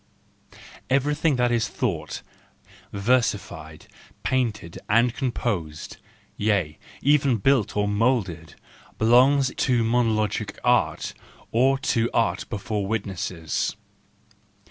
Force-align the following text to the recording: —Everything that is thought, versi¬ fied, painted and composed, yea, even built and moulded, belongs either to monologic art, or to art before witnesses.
—Everything 0.89 1.35
that 1.35 1.51
is 1.51 1.67
thought, 1.67 2.23
versi¬ 2.91 3.37
fied, 3.39 3.85
painted 4.23 4.79
and 4.89 5.13
composed, 5.13 5.97
yea, 6.35 6.79
even 7.03 7.37
built 7.37 7.75
and 7.75 7.95
moulded, 7.95 8.55
belongs 8.97 9.51
either 9.51 9.57
to 9.61 9.83
monologic 9.83 10.57
art, 10.63 11.13
or 11.51 11.77
to 11.77 12.09
art 12.15 12.49
before 12.49 12.87
witnesses. 12.87 13.75